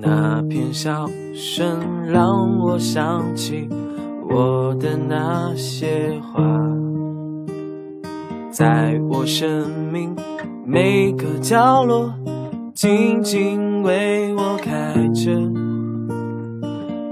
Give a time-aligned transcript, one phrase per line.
[0.00, 3.68] 那片笑声让我想起
[4.30, 6.40] 我的那些话，
[8.52, 10.14] 在我生命
[10.64, 12.14] 每个角落，
[12.74, 15.32] 静静为我开着。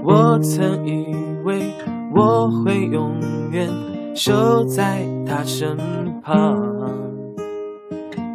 [0.05, 1.13] 我曾以
[1.43, 1.69] 为
[2.15, 3.19] 我会永
[3.51, 3.67] 远
[4.15, 5.75] 守在他身
[6.21, 6.57] 旁，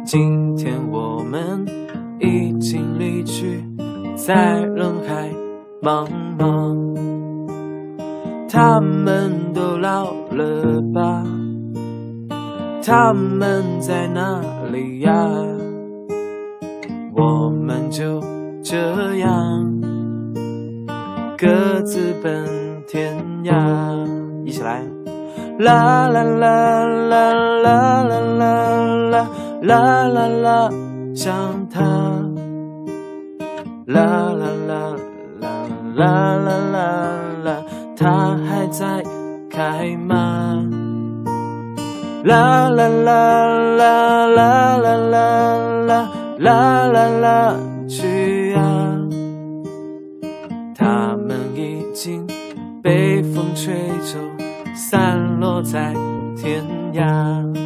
[0.05, 1.65] 今天我们
[2.19, 3.72] 已经离去。
[4.15, 5.29] 在人海
[5.81, 6.95] 茫茫，
[8.49, 11.23] 他们都老了吧？
[12.85, 14.41] 他们在哪
[14.71, 15.11] 里呀？
[17.15, 18.21] 我们就
[18.63, 19.81] 这样
[21.37, 22.45] 各自奔
[22.87, 24.07] 天涯。
[24.45, 24.83] 一起来，
[25.59, 28.19] 啦啦啦啦啦啦啦
[29.11, 29.27] 啦
[29.61, 30.69] 啦啦啦，
[31.15, 32.22] 想他。
[33.87, 34.95] 啦啦啦
[35.41, 35.49] 啦
[35.95, 36.77] 啦啦啦
[37.43, 37.63] 啦，
[37.97, 39.03] 它还在
[39.49, 40.63] 开吗？
[42.23, 43.45] 啦啦啦
[43.75, 44.95] 啦啦啦啦
[45.87, 47.55] 啦啦啦啦，
[47.89, 48.97] 去啊！
[50.73, 52.25] 它们已经
[52.81, 54.17] 被风吹走，
[54.73, 55.93] 散落在
[56.37, 57.62] 天涯。